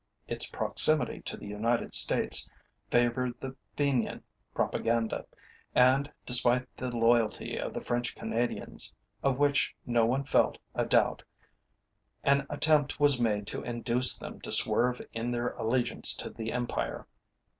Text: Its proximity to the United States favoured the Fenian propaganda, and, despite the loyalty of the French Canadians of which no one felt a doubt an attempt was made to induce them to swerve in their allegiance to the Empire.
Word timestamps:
Its 0.27 0.49
proximity 0.49 1.21
to 1.21 1.37
the 1.37 1.45
United 1.45 1.93
States 1.93 2.49
favoured 2.89 3.35
the 3.39 3.55
Fenian 3.77 4.23
propaganda, 4.55 5.27
and, 5.75 6.11
despite 6.25 6.65
the 6.75 6.89
loyalty 6.89 7.55
of 7.59 7.71
the 7.71 7.81
French 7.81 8.15
Canadians 8.15 8.91
of 9.21 9.37
which 9.37 9.75
no 9.85 10.03
one 10.03 10.23
felt 10.23 10.57
a 10.73 10.85
doubt 10.85 11.21
an 12.23 12.47
attempt 12.49 12.99
was 12.99 13.19
made 13.21 13.45
to 13.45 13.61
induce 13.61 14.17
them 14.17 14.41
to 14.41 14.51
swerve 14.51 14.99
in 15.13 15.29
their 15.29 15.49
allegiance 15.49 16.15
to 16.15 16.31
the 16.31 16.51
Empire. 16.51 17.05